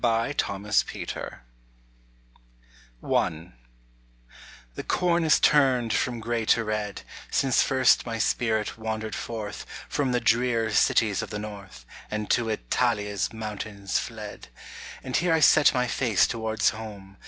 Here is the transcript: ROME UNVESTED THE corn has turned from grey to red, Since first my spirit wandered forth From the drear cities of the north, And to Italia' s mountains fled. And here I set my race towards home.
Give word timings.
ROME 0.03 0.33
UNVESTED 0.49 1.35
THE 3.01 4.83
corn 4.87 5.21
has 5.21 5.39
turned 5.39 5.93
from 5.93 6.19
grey 6.19 6.43
to 6.43 6.63
red, 6.63 7.03
Since 7.29 7.61
first 7.61 8.03
my 8.07 8.17
spirit 8.17 8.79
wandered 8.79 9.13
forth 9.13 9.63
From 9.87 10.11
the 10.11 10.19
drear 10.19 10.71
cities 10.71 11.21
of 11.21 11.29
the 11.29 11.37
north, 11.37 11.85
And 12.09 12.31
to 12.31 12.49
Italia' 12.49 13.13
s 13.13 13.31
mountains 13.31 13.99
fled. 13.99 14.47
And 15.03 15.15
here 15.17 15.33
I 15.33 15.39
set 15.39 15.71
my 15.75 15.87
race 16.01 16.25
towards 16.25 16.71
home. 16.71 17.17